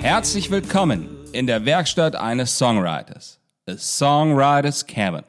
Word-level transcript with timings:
Herzlich 0.00 0.50
willkommen 0.50 1.08
in 1.32 1.46
der 1.46 1.64
Werkstatt 1.64 2.16
eines 2.16 2.58
Songwriters, 2.58 3.38
A 3.68 3.76
Songwriters 3.76 4.86
Cabin. 4.86 5.24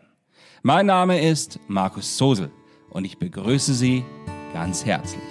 Mein 0.64 0.86
Name 0.86 1.22
ist 1.22 1.60
Markus 1.68 2.18
Sosel 2.18 2.52
und 2.90 3.06
ich 3.06 3.18
begrüße 3.18 3.74
Sie 3.74 4.04
ganz 4.54 4.86
herzlich. 4.86 5.31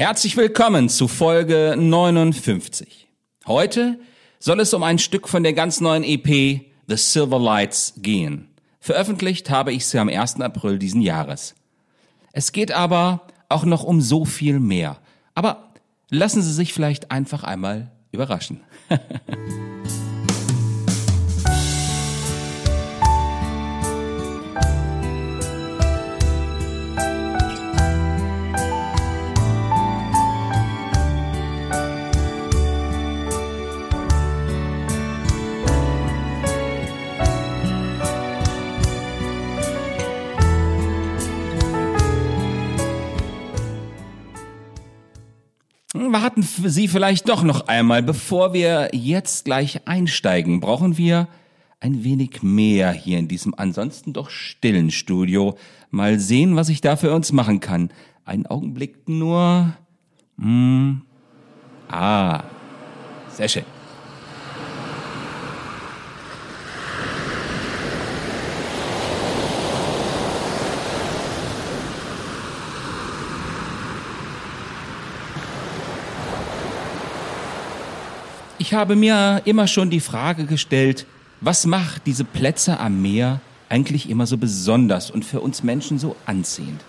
Herzlich 0.00 0.38
willkommen 0.38 0.88
zu 0.88 1.08
Folge 1.08 1.74
59. 1.76 3.06
Heute 3.46 4.00
soll 4.38 4.60
es 4.60 4.72
um 4.72 4.82
ein 4.82 4.98
Stück 4.98 5.28
von 5.28 5.42
der 5.42 5.52
ganz 5.52 5.82
neuen 5.82 6.04
EP 6.04 6.62
The 6.86 6.96
Silver 6.96 7.38
Lights 7.38 7.92
gehen. 7.98 8.48
Veröffentlicht 8.80 9.50
habe 9.50 9.74
ich 9.74 9.84
sie 9.84 9.98
am 9.98 10.08
1. 10.08 10.40
April 10.40 10.78
diesen 10.78 11.02
Jahres. 11.02 11.54
Es 12.32 12.52
geht 12.52 12.72
aber 12.72 13.26
auch 13.50 13.66
noch 13.66 13.84
um 13.84 14.00
so 14.00 14.24
viel 14.24 14.58
mehr. 14.58 14.96
Aber 15.34 15.74
lassen 16.08 16.40
Sie 16.40 16.54
sich 16.54 16.72
vielleicht 16.72 17.10
einfach 17.10 17.44
einmal 17.44 17.92
überraschen. 18.10 18.62
Warten 46.12 46.42
Sie 46.42 46.88
vielleicht 46.88 47.28
doch 47.28 47.44
noch 47.44 47.68
einmal, 47.68 48.02
bevor 48.02 48.52
wir 48.52 48.90
jetzt 48.92 49.44
gleich 49.44 49.86
einsteigen, 49.86 50.58
brauchen 50.58 50.98
wir 50.98 51.28
ein 51.78 52.02
wenig 52.02 52.42
mehr 52.42 52.90
hier 52.90 53.18
in 53.18 53.28
diesem 53.28 53.54
ansonsten 53.54 54.12
doch 54.12 54.28
stillen 54.28 54.90
Studio. 54.90 55.56
Mal 55.90 56.18
sehen, 56.18 56.56
was 56.56 56.68
ich 56.68 56.80
da 56.80 56.96
für 56.96 57.14
uns 57.14 57.30
machen 57.32 57.60
kann. 57.60 57.90
Einen 58.24 58.46
Augenblick 58.46 59.08
nur. 59.08 59.72
Hm. 60.38 61.02
Ah, 61.88 62.42
sehr 63.32 63.48
schön. 63.48 63.64
Ich 78.60 78.74
habe 78.74 78.94
mir 78.94 79.40
immer 79.46 79.66
schon 79.66 79.88
die 79.88 80.00
Frage 80.00 80.44
gestellt, 80.44 81.06
was 81.40 81.64
macht 81.64 82.02
diese 82.04 82.24
Plätze 82.24 82.78
am 82.78 83.00
Meer 83.00 83.40
eigentlich 83.70 84.10
immer 84.10 84.26
so 84.26 84.36
besonders 84.36 85.10
und 85.10 85.24
für 85.24 85.40
uns 85.40 85.62
Menschen 85.62 85.98
so 85.98 86.14
anziehend? 86.26 86.82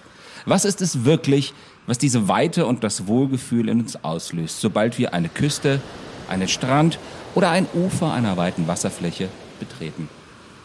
Was 0.45 0.65
ist 0.65 0.81
es 0.81 1.05
wirklich, 1.05 1.53
was 1.87 1.97
diese 1.97 2.27
Weite 2.27 2.65
und 2.65 2.83
das 2.83 3.07
Wohlgefühl 3.07 3.69
in 3.69 3.79
uns 3.79 4.03
auslöst, 4.03 4.59
sobald 4.59 4.99
wir 4.99 5.13
eine 5.13 5.29
Küste, 5.29 5.79
einen 6.27 6.49
Strand 6.49 6.99
oder 7.35 7.51
ein 7.51 7.67
Ufer 7.73 8.11
einer 8.11 8.35
weiten 8.35 8.67
Wasserfläche 8.67 9.29
betreten? 9.61 10.09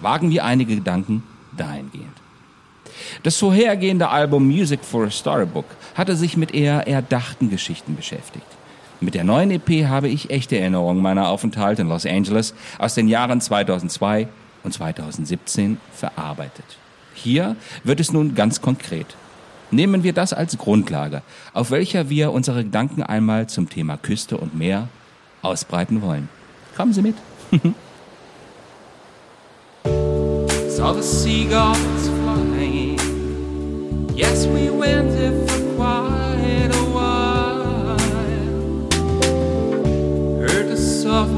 Wagen 0.01 0.31
wir 0.31 0.45
einige 0.45 0.75
Gedanken 0.75 1.23
dahingehend. 1.57 2.17
Das 3.23 3.37
vorhergehende 3.37 4.09
Album 4.09 4.49
Music 4.49 4.85
for 4.85 5.05
a 5.05 5.11
Storybook 5.11 5.67
hatte 5.95 6.17
sich 6.17 6.37
mit 6.37 6.53
eher 6.53 6.89
erdachten 6.89 7.49
Geschichten 7.49 7.95
beschäftigt. 7.95 8.56
Mit 9.01 9.15
der 9.15 9.25
neuen 9.25 9.51
EP 9.51 9.87
habe 9.87 10.09
ich 10.09 10.31
echte 10.31 10.59
Erinnerungen 10.59 11.03
meiner 11.03 11.29
Aufenthalte 11.29 11.83
in 11.83 11.89
Los 11.89 12.07
Angeles 12.07 12.55
aus 12.79 12.95
den 12.95 13.09
Jahren 13.09 13.41
2002 13.41 14.29
und 14.63 14.73
2017 14.73 15.79
verarbeitet. 15.93 16.65
Hier 17.15 17.57
wird 17.85 18.01
es 18.01 18.13
nun 18.13 18.35
ganz 18.35 18.63
konkret. 18.63 19.17
Nehmen 19.71 20.03
wir 20.03 20.13
das 20.13 20.33
als 20.33 20.57
Grundlage, 20.57 21.23
auf 21.53 21.71
welcher 21.71 22.09
wir 22.09 22.33
unsere 22.33 22.65
Gedanken 22.65 23.03
einmal 23.03 23.49
zum 23.49 23.69
Thema 23.69 23.97
Küste 23.97 24.39
und 24.39 24.55
Meer 24.57 24.89
ausbreiten 25.43 26.03
wollen. 26.03 26.29
Kommen 26.77 26.93
Sie 26.93 27.03
mit. 27.03 27.17
Saw 30.69 30.93
the 30.95 31.03
seagulls 31.03 32.09
flying. 32.23 32.99
Yes, 34.15 34.47
we 34.47 34.71
went 34.71 35.11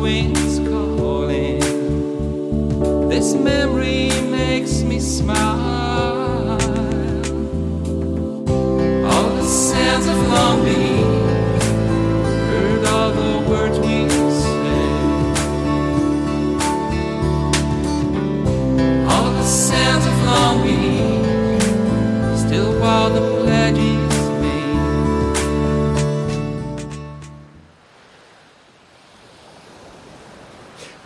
winds 0.00 0.58
calling. 0.68 1.60
This 3.08 3.34
memory 3.34 4.10
makes 4.30 4.82
me 4.82 5.00
smile. 5.00 6.58
All 9.10 9.28
the 9.36 9.44
sands 9.44 10.06
of 10.06 10.16
Long. 10.28 11.27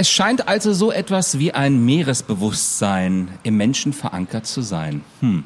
Es 0.02 0.10
scheint 0.10 0.48
also 0.48 0.72
so 0.72 0.90
etwas 0.90 1.38
wie 1.38 1.52
ein 1.52 1.84
Meeresbewusstsein 1.84 3.28
im 3.44 3.56
Menschen 3.56 3.92
verankert 3.92 4.48
zu 4.48 4.60
sein. 4.60 5.02
Hm. 5.20 5.44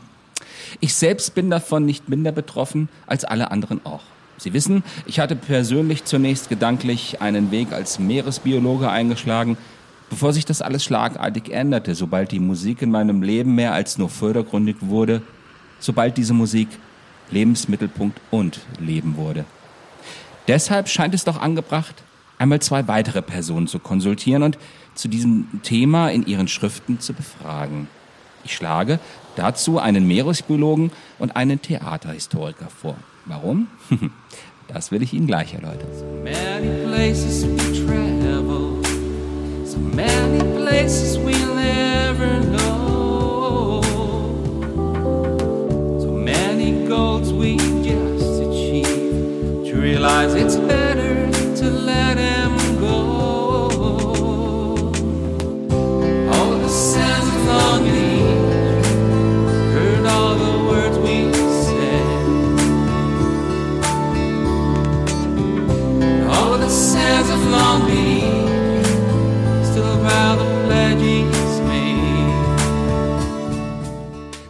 Ich 0.80 0.94
selbst 0.94 1.34
bin 1.34 1.50
davon 1.50 1.84
nicht 1.84 2.08
minder 2.08 2.32
betroffen 2.32 2.88
als 3.06 3.26
alle 3.26 3.50
anderen 3.50 3.84
auch. 3.84 4.00
Sie 4.38 4.54
wissen, 4.54 4.82
ich 5.04 5.20
hatte 5.20 5.36
persönlich 5.36 6.06
zunächst 6.06 6.48
gedanklich 6.48 7.20
einen 7.20 7.50
Weg 7.50 7.74
als 7.74 7.98
Meeresbiologe 7.98 8.88
eingeschlagen, 8.88 9.58
bevor 10.08 10.32
sich 10.32 10.46
das 10.46 10.62
alles 10.62 10.82
schlagartig 10.82 11.50
änderte, 11.50 11.94
sobald 11.94 12.32
die 12.32 12.40
Musik 12.40 12.80
in 12.80 12.90
meinem 12.90 13.22
Leben 13.22 13.54
mehr 13.56 13.74
als 13.74 13.98
nur 13.98 14.08
vordergründig 14.08 14.76
wurde, 14.80 15.20
sobald 15.80 16.16
diese 16.16 16.32
Musik 16.32 16.68
Lebensmittelpunkt 17.30 18.18
und 18.30 18.60
Leben 18.80 19.18
wurde. 19.18 19.44
Deshalb 20.48 20.88
scheint 20.88 21.12
es 21.12 21.24
doch 21.24 21.38
angebracht, 21.38 22.02
einmal 22.38 22.60
zwei 22.60 22.88
weitere 22.88 23.22
Personen 23.22 23.66
zu 23.66 23.78
konsultieren 23.78 24.42
und 24.42 24.58
zu 24.94 25.08
diesem 25.08 25.60
Thema 25.62 26.08
in 26.08 26.26
ihren 26.26 26.48
Schriften 26.48 27.00
zu 27.00 27.12
befragen. 27.12 27.88
Ich 28.44 28.54
schlage 28.54 28.98
dazu 29.36 29.78
einen 29.78 30.06
Meeresbiologen 30.06 30.90
und 31.18 31.36
einen 31.36 31.60
Theaterhistoriker 31.60 32.68
vor. 32.68 32.96
Warum? 33.24 33.68
Das 34.68 34.90
will 34.90 35.00
ich 35.00 35.12
Ihnen 35.14 35.28
gleich 35.28 35.54
erläutern. 35.54 35.88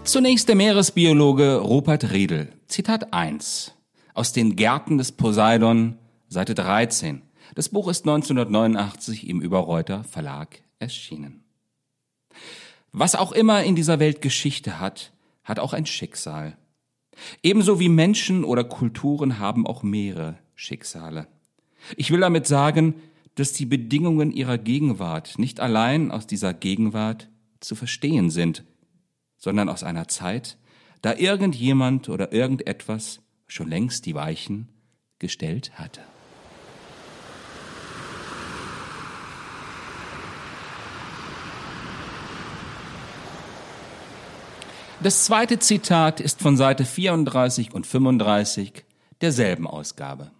Zunächst 0.05 0.49
der 0.49 0.57
Meeresbiologe 0.57 1.57
Rupert 1.57 2.11
Riedel. 2.11 2.49
Zitat 2.69 3.13
1. 3.13 3.75
Aus 4.15 4.33
den 4.33 4.57
Gärten 4.57 4.97
des 4.97 5.13
Poseidon, 5.13 5.99
Seite 6.29 6.55
13. 6.55 7.21
Das 7.55 7.69
Buch 7.69 7.89
ist 7.89 8.07
1989 8.07 9.29
im 9.29 9.43
Überreuter 9.43 10.05
Verlag 10.05 10.63
erschienen. 10.79 11.45
Was 12.93 13.15
auch 13.15 13.33
immer 13.33 13.63
in 13.63 13.77
dieser 13.77 13.99
Welt 13.99 14.23
Geschichte 14.23 14.81
hat, 14.81 15.13
hat 15.45 15.59
auch 15.59 15.75
ein 15.75 15.85
Schicksal. 15.85 16.57
Ebenso 17.43 17.79
wie 17.79 17.91
Menschen 17.91 18.45
oder 18.45 18.65
Kulturen 18.65 19.39
haben 19.39 19.67
auch 19.67 19.83
Meere 19.83 20.39
Schicksale. 20.55 21.27
Ich 21.97 22.11
will 22.11 22.21
damit 22.21 22.47
sagen, 22.47 22.94
dass 23.37 23.53
die 23.53 23.67
Bedingungen 23.67 24.33
ihrer 24.33 24.59
Gegenwart 24.59 25.38
nicht 25.38 25.61
allein 25.61 26.11
aus 26.11 26.27
dieser 26.27 26.55
Gegenwart 26.55 27.29
zu 27.61 27.75
verstehen 27.75 28.31
sind, 28.31 28.65
sondern 29.37 29.69
aus 29.69 29.83
einer 29.85 30.09
Zeit, 30.09 30.56
da 31.03 31.15
irgendjemand 31.15 32.09
oder 32.09 32.33
irgendetwas 32.33 33.21
schon 33.47 33.69
längst 33.69 34.06
die 34.06 34.15
Weichen 34.15 34.69
gestellt 35.19 35.73
hatte. 35.79 36.00
Das 45.03 45.25
zweite 45.25 45.59
Zitat 45.59 46.21
ist 46.21 46.41
von 46.41 46.56
Seite 46.56 46.87
34 46.87 47.73
und 47.75 47.87
35 47.87 48.85
derselben 49.21 49.67
Ausgabe. 49.67 50.31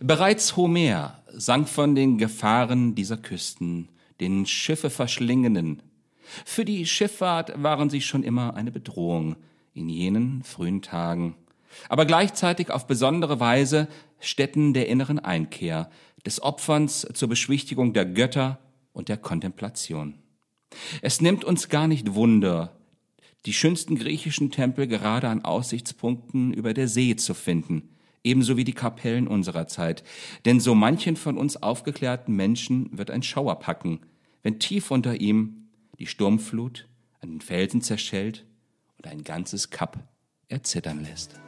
Bereits 0.00 0.56
Homer 0.56 1.22
sang 1.28 1.66
von 1.66 1.94
den 1.94 2.18
Gefahren 2.18 2.94
dieser 2.94 3.16
Küsten, 3.16 3.88
den 4.20 4.46
Schiffe 4.46 4.90
verschlingenden. 4.90 5.82
Für 6.44 6.64
die 6.64 6.86
Schifffahrt 6.86 7.62
waren 7.62 7.90
sie 7.90 8.00
schon 8.00 8.22
immer 8.22 8.54
eine 8.54 8.70
Bedrohung 8.70 9.36
in 9.74 9.88
jenen 9.88 10.42
frühen 10.42 10.82
Tagen, 10.82 11.34
aber 11.88 12.04
gleichzeitig 12.06 12.70
auf 12.70 12.86
besondere 12.86 13.40
Weise 13.40 13.88
Stätten 14.20 14.72
der 14.74 14.88
inneren 14.88 15.18
Einkehr, 15.18 15.90
des 16.24 16.42
Opferns 16.42 17.06
zur 17.14 17.28
Beschwichtigung 17.28 17.92
der 17.92 18.06
Götter 18.06 18.58
und 18.92 19.08
der 19.08 19.16
Kontemplation. 19.16 20.14
Es 21.00 21.20
nimmt 21.20 21.44
uns 21.44 21.68
gar 21.68 21.88
nicht 21.88 22.14
Wunder, 22.14 22.76
die 23.44 23.52
schönsten 23.52 23.96
griechischen 23.96 24.50
Tempel 24.52 24.86
gerade 24.86 25.28
an 25.28 25.44
Aussichtspunkten 25.44 26.52
über 26.52 26.74
der 26.74 26.86
See 26.86 27.16
zu 27.16 27.34
finden, 27.34 27.90
ebenso 28.24 28.56
wie 28.56 28.64
die 28.64 28.72
Kapellen 28.72 29.28
unserer 29.28 29.66
Zeit. 29.66 30.02
Denn 30.44 30.60
so 30.60 30.74
manchen 30.74 31.16
von 31.16 31.38
uns 31.38 31.62
aufgeklärten 31.62 32.34
Menschen 32.34 32.96
wird 32.96 33.10
ein 33.10 33.22
Schauer 33.22 33.58
packen, 33.58 34.00
wenn 34.42 34.58
tief 34.58 34.90
unter 34.90 35.20
ihm 35.20 35.68
die 35.98 36.06
Sturmflut 36.06 36.88
an 37.20 37.30
den 37.30 37.40
Felsen 37.40 37.80
zerschellt 37.80 38.44
und 38.98 39.06
ein 39.06 39.24
ganzes 39.24 39.70
Kap 39.70 39.98
erzittern 40.48 41.02
lässt. 41.04 41.38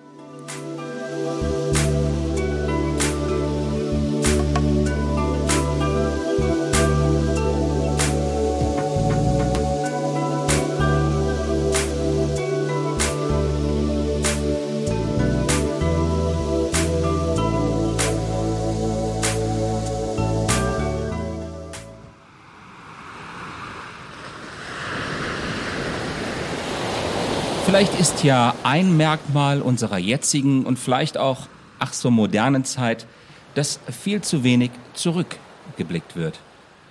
Vielleicht 27.67 27.99
ist 27.99 28.23
ja 28.25 28.55
ein 28.63 28.95
Merkmal 28.97 29.63
unserer 29.63 29.97
jetzigen 29.97 30.67
und 30.67 30.79
vielleicht 30.79 31.17
auch 31.17 31.49
ach 31.79 31.95
so 31.95 32.11
modernen 32.11 32.65
Zeit, 32.65 33.07
dass 33.55 33.81
viel 33.91 34.21
zu 34.21 34.45
wenig 34.45 34.71
zurückgeblickt 34.93 36.15
wird. 36.15 36.41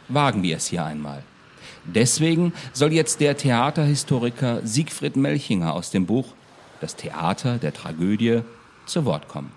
Wagen 0.08 0.42
wir 0.42 0.58
es 0.58 0.68
hier 0.68 0.84
einmal. 0.84 1.24
Deswegen 1.86 2.54
soll 2.74 2.92
jetzt 2.92 3.22
der 3.22 3.38
Theaterhistoriker 3.38 4.62
Siegfried 4.64 5.16
Melchinger 5.16 5.74
aus 5.74 5.92
dem 5.92 6.08
Buch 6.08 6.34
Das 6.81 6.96
Theater 6.96 7.60
der 7.60 7.74
Tragödie 7.74 8.42
zu 8.88 9.06
Wort 9.06 9.28
kommen. 9.28 9.52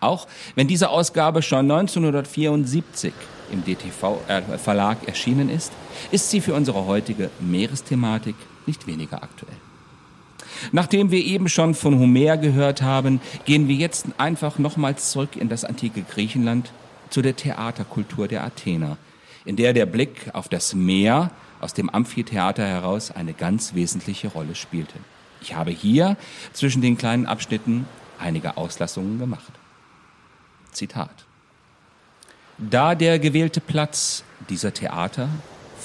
Auch 0.00 0.26
wenn 0.56 0.66
diese 0.66 0.90
Ausgabe 0.90 1.42
schon 1.42 1.70
1974 1.70 3.12
im 3.52 3.64
DTV-Verlag 3.64 5.04
äh, 5.04 5.06
erschienen 5.06 5.48
ist, 5.48 5.72
ist 6.10 6.28
sie 6.28 6.40
für 6.40 6.54
unsere 6.54 6.86
heutige 6.86 7.30
Meeresthematik 7.38 8.34
nicht 8.66 8.86
weniger 8.86 9.22
aktuell. 9.22 9.56
Nachdem 10.72 11.10
wir 11.10 11.24
eben 11.24 11.48
schon 11.48 11.74
von 11.74 11.98
Homer 11.98 12.36
gehört 12.36 12.82
haben, 12.82 13.20
gehen 13.44 13.68
wir 13.68 13.76
jetzt 13.76 14.06
einfach 14.18 14.58
nochmals 14.58 15.10
zurück 15.10 15.36
in 15.36 15.48
das 15.48 15.64
antike 15.64 16.02
Griechenland 16.02 16.72
zu 17.10 17.22
der 17.22 17.36
Theaterkultur 17.36 18.28
der 18.28 18.44
Athener, 18.44 18.96
in 19.44 19.56
der 19.56 19.72
der 19.72 19.86
Blick 19.86 20.30
auf 20.32 20.48
das 20.48 20.74
Meer 20.74 21.30
aus 21.60 21.74
dem 21.74 21.90
Amphitheater 21.90 22.66
heraus 22.66 23.10
eine 23.10 23.32
ganz 23.32 23.74
wesentliche 23.74 24.28
Rolle 24.28 24.54
spielte. 24.54 24.94
Ich 25.42 25.54
habe 25.54 25.70
hier 25.70 26.16
zwischen 26.52 26.82
den 26.82 26.96
kleinen 26.96 27.26
Abschnitten 27.26 27.86
einige 28.18 28.56
Auslassungen 28.56 29.18
gemacht. 29.18 29.52
Zitat. 30.72 31.24
Da 32.58 32.94
der 32.94 33.18
gewählte 33.18 33.60
Platz 33.60 34.22
dieser 34.48 34.72
Theater 34.74 35.28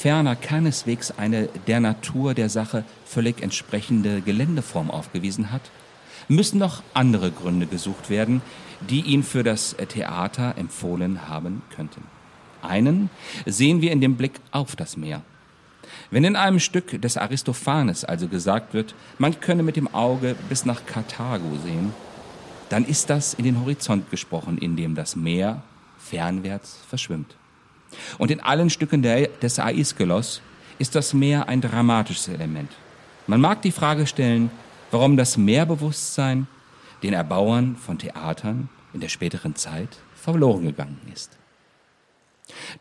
ferner 0.06 0.36
keineswegs 0.36 1.10
eine 1.18 1.50
der 1.66 1.80
Natur 1.80 2.36
der 2.36 2.48
Sache 2.48 2.84
völlig 3.06 3.42
entsprechende 3.42 4.22
Geländeform 4.22 4.92
aufgewiesen 4.92 5.52
hat, 5.52 5.64
müssen 6.28 6.60
noch 6.60 6.84
andere 6.94 7.32
Gründe 7.32 7.66
gesucht 7.66 8.12
werden, 8.12 8.44
die 8.88 9.02
ihn 9.02 9.24
für 9.24 9.42
das 9.42 9.76
Theater 9.90 10.60
empfohlen 10.60 11.28
haben 11.28 11.64
könnten. 11.76 12.04
Einen 12.62 13.10
sehen 13.48 13.82
wir 13.82 13.92
in 13.92 14.00
dem 14.00 14.16
Blick 14.16 14.34
auf 14.52 14.76
das 14.76 14.96
Meer. 14.96 15.24
Wenn 16.12 16.24
in 16.24 16.36
einem 16.36 16.60
Stück 16.60 17.02
des 17.02 17.18
Aristophanes 17.18 18.06
also 18.06 18.28
gesagt 18.28 18.76
wird, 18.76 18.94
man 19.18 19.40
könne 19.40 19.64
mit 19.64 19.76
dem 19.76 19.92
Auge 19.92 20.36
bis 20.50 20.66
nach 20.66 20.86
Karthago 20.86 21.58
sehen, 21.64 21.96
dann 22.70 22.86
ist 22.86 23.10
das 23.10 23.34
in 23.34 23.44
den 23.44 23.60
Horizont 23.60 24.12
gesprochen, 24.12 24.60
in 24.60 24.76
dem 24.76 24.94
das 24.94 25.16
Meer 25.16 25.64
fernwärts 25.98 26.78
verschwimmt. 26.88 27.36
Und 28.18 28.32
in 28.32 28.40
allen 28.40 28.70
Stücken 28.70 29.02
der, 29.02 29.28
des 29.28 29.60
Aeschylus 29.60 30.42
ist 30.80 30.96
das 30.96 31.14
Meer 31.14 31.48
ein 31.48 31.62
dramatisches 31.62 32.28
Element. 32.28 32.72
Man 33.28 33.42
mag 33.42 33.62
die 33.62 33.72
Frage 33.72 34.08
stellen, 34.08 34.52
warum 34.92 35.18
das 35.18 35.38
Mehrbewusstsein 35.38 36.48
den 37.04 37.14
Erbauern 37.14 37.76
von 37.76 37.98
Theatern 37.98 38.70
in 38.94 39.00
der 39.00 39.10
späteren 39.10 39.56
Zeit 39.56 39.90
verloren 40.16 40.64
gegangen 40.64 41.00
ist. 41.14 41.38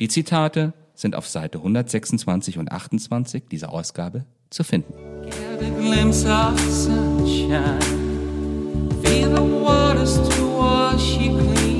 Die 0.00 0.08
Zitate 0.08 0.72
sind 0.94 1.14
auf 1.14 1.28
Seite 1.28 1.58
126 1.58 2.58
und 2.58 2.70
28 2.70 3.44
dieser 3.50 3.72
Ausgabe 3.72 4.24
zu 4.50 4.64
finden. 4.64 4.92
Feel 9.02 9.28
the 9.34 9.42
waters 9.42 10.16
to 10.16 10.58
wash 10.58 11.16
you 11.18 11.36
clean. 11.36 11.73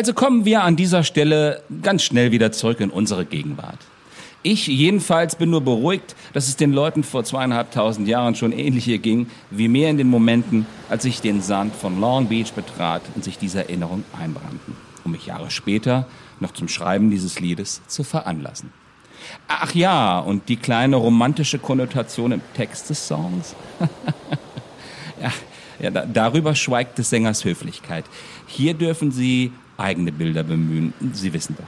Also 0.00 0.14
kommen 0.14 0.46
wir 0.46 0.64
an 0.64 0.76
dieser 0.76 1.04
Stelle 1.04 1.62
ganz 1.82 2.04
schnell 2.04 2.32
wieder 2.32 2.52
zurück 2.52 2.80
in 2.80 2.88
unsere 2.88 3.26
Gegenwart. 3.26 3.76
Ich 4.42 4.66
jedenfalls 4.66 5.36
bin 5.36 5.50
nur 5.50 5.60
beruhigt, 5.60 6.16
dass 6.32 6.48
es 6.48 6.56
den 6.56 6.72
Leuten 6.72 7.04
vor 7.04 7.22
zweieinhalbtausend 7.22 8.08
Jahren 8.08 8.34
schon 8.34 8.52
ähnlich 8.52 8.84
hier 8.84 8.96
ging, 8.96 9.26
wie 9.50 9.68
mir 9.68 9.90
in 9.90 9.98
den 9.98 10.08
Momenten, 10.08 10.64
als 10.88 11.04
ich 11.04 11.20
den 11.20 11.42
Sand 11.42 11.74
von 11.76 12.00
Long 12.00 12.28
Beach 12.28 12.54
betrat 12.54 13.02
und 13.14 13.24
sich 13.24 13.36
diese 13.36 13.58
Erinnerungen 13.58 14.06
einbrannten, 14.18 14.74
um 15.04 15.12
mich 15.12 15.26
Jahre 15.26 15.50
später 15.50 16.06
noch 16.40 16.52
zum 16.52 16.68
Schreiben 16.68 17.10
dieses 17.10 17.38
Liedes 17.38 17.82
zu 17.86 18.02
veranlassen. 18.02 18.72
Ach 19.48 19.74
ja, 19.74 20.18
und 20.18 20.48
die 20.48 20.56
kleine 20.56 20.96
romantische 20.96 21.58
Konnotation 21.58 22.32
im 22.32 22.40
Text 22.56 22.88
des 22.88 23.06
Songs. 23.06 23.54
ja, 25.20 25.30
ja, 25.78 25.90
darüber 25.90 26.54
schweigt 26.54 26.96
des 26.96 27.10
Sängers 27.10 27.44
Höflichkeit. 27.44 28.06
Hier 28.46 28.72
dürfen 28.72 29.12
Sie 29.12 29.52
eigene 29.80 30.12
Bilder 30.12 30.42
bemühen. 30.42 30.92
Sie 31.12 31.32
wissen 31.32 31.56
doch. 31.58 31.66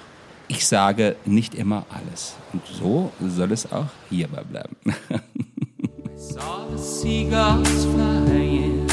Ich 0.49 0.67
sage 0.67 1.17
nicht 1.25 1.55
immer 1.55 1.87
alles. 1.89 2.35
Und 2.53 2.63
so 2.67 3.13
soll 3.21 3.53
es 3.53 3.71
auch 3.73 3.87
hierbei 4.11 4.43
bleiben. 4.43 4.77
Saw 6.17 6.69
the 6.71 6.79
seagulls 6.79 7.85
flying. 7.87 8.87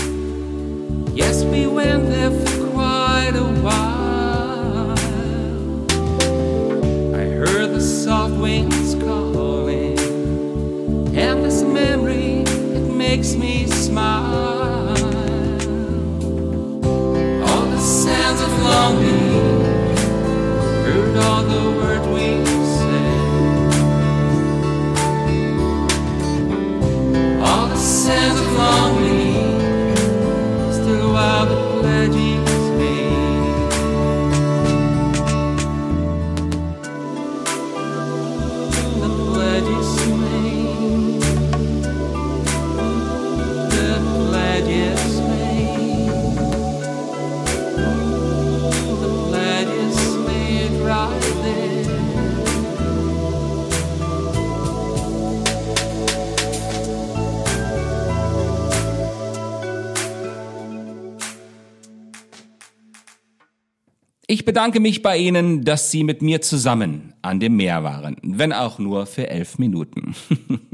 Yes, 1.14 1.44
we 1.44 1.68
went 1.68 2.08
there 2.10 2.32
for 2.32 2.68
quite 2.72 3.36
a 3.36 3.44
while. 3.62 4.96
I 7.14 7.26
heard 7.26 7.74
the 7.74 7.82
soft 7.82 8.36
winds 8.36 8.96
calling, 8.96 10.00
and 11.16 11.44
this 11.44 11.62
memory 11.62 12.44
it 12.74 12.88
makes 12.96 13.36
me 13.36 13.68
smile. 13.68 14.59
The 21.50 21.72
words 21.72 22.08
we 22.08 22.59
Ich 64.32 64.46
bedanke 64.46 64.80
mich 64.80 65.02
bei 65.02 65.18
Ihnen, 65.18 65.64
dass 65.64 65.90
Sie 65.90 66.04
mit 66.04 66.22
mir 66.22 66.40
zusammen 66.40 67.16
an 67.24 67.40
dem 67.40 67.56
Meer 67.56 67.84
waren, 67.84 68.16
wenn 68.22 68.54
auch 68.54 68.78
nur 68.78 69.08
für 69.08 69.28
elf 69.28 69.58
Minuten. 69.58 70.14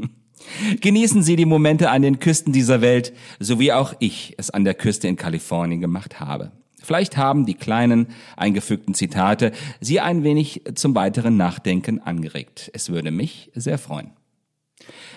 Genießen 0.82 1.24
Sie 1.24 1.38
die 1.38 1.46
Momente 1.46 1.90
an 1.90 2.02
den 2.02 2.20
Küsten 2.20 2.52
dieser 2.52 2.82
Welt, 2.82 3.14
so 3.40 3.58
wie 3.58 3.72
auch 3.72 3.94
ich 4.00 4.36
es 4.38 4.50
an 4.50 4.66
der 4.66 4.74
Küste 4.74 5.08
in 5.08 5.16
Kalifornien 5.16 5.80
gemacht 5.80 6.20
habe. 6.20 6.52
Vielleicht 6.84 7.16
haben 7.16 7.46
die 7.46 7.54
kleinen, 7.54 8.08
eingefügten 8.36 8.94
Zitate 8.94 9.54
Sie 9.80 10.02
ein 10.02 10.26
wenig 10.26 10.64
zum 10.76 10.94
weiteren 10.94 11.38
Nachdenken 11.38 12.02
angeregt. 12.02 12.70
Es 12.74 12.90
würde 12.90 13.12
mich 13.12 13.52
sehr 13.56 13.78
freuen. 13.78 14.12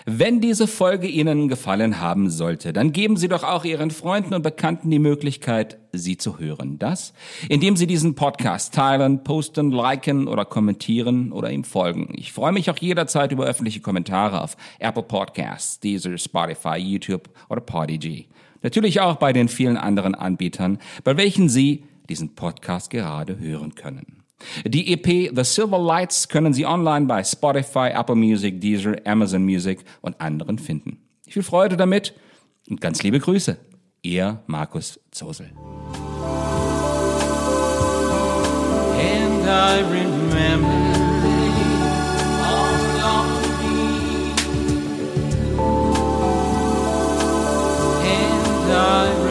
Wenn 0.05 0.41
diese 0.41 0.67
Folge 0.67 1.07
Ihnen 1.07 1.47
gefallen 1.47 1.99
haben 1.99 2.29
sollte, 2.29 2.73
dann 2.73 2.91
geben 2.91 3.17
Sie 3.17 3.27
doch 3.27 3.43
auch 3.43 3.65
Ihren 3.65 3.91
Freunden 3.91 4.33
und 4.33 4.41
Bekannten 4.41 4.89
die 4.89 4.99
Möglichkeit, 4.99 5.77
sie 5.91 6.17
zu 6.17 6.39
hören. 6.39 6.79
Das, 6.79 7.13
indem 7.47 7.75
Sie 7.75 7.87
diesen 7.87 8.15
Podcast 8.15 8.73
teilen, 8.73 9.23
posten, 9.23 9.71
liken 9.71 10.27
oder 10.27 10.45
kommentieren 10.45 11.31
oder 11.31 11.51
ihm 11.51 11.63
folgen. 11.63 12.13
Ich 12.15 12.31
freue 12.31 12.51
mich 12.51 12.69
auch 12.69 12.77
jederzeit 12.77 13.31
über 13.31 13.45
öffentliche 13.45 13.81
Kommentare 13.81 14.41
auf 14.41 14.55
Apple 14.79 15.03
Podcasts, 15.03 15.79
Deezer, 15.79 16.17
Spotify, 16.17 16.77
YouTube 16.77 17.29
oder 17.49 17.61
Podigy. 17.61 18.27
Natürlich 18.61 18.99
auch 19.01 19.15
bei 19.15 19.33
den 19.33 19.47
vielen 19.47 19.77
anderen 19.77 20.15
Anbietern, 20.15 20.79
bei 21.03 21.17
welchen 21.17 21.49
Sie 21.49 21.83
diesen 22.09 22.35
Podcast 22.35 22.89
gerade 22.89 23.39
hören 23.39 23.75
können. 23.75 24.18
Die 24.65 24.93
EP 24.93 25.35
The 25.35 25.43
Silver 25.43 25.79
Lights 25.79 26.27
können 26.29 26.53
Sie 26.53 26.65
online 26.65 27.05
bei 27.05 27.23
Spotify, 27.23 27.89
Apple 27.93 28.15
Music, 28.15 28.61
Deezer, 28.61 28.95
Amazon 29.05 29.43
Music 29.43 29.83
und 30.01 30.19
anderen 30.21 30.59
finden. 30.59 30.99
Viel 31.27 31.43
Freude 31.43 31.77
damit 31.77 32.13
und 32.69 32.81
ganz 32.81 33.03
liebe 33.03 33.19
Grüße. 33.19 33.57
Ihr 34.01 34.41
Markus 34.47 34.99
Zosel. 35.11 35.51
I 48.81 49.28